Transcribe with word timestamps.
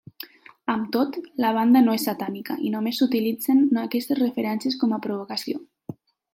Amb 0.75 0.87
tot, 0.95 1.19
la 1.45 1.51
banda 1.57 1.83
no 1.83 1.93
és 1.99 2.07
satànica, 2.09 2.57
i 2.69 2.73
només 2.77 3.03
utilitzen 3.09 3.63
aquestes 3.85 4.21
referències 4.25 4.81
com 4.85 4.99
a 4.99 5.03
provocació. 5.09 5.65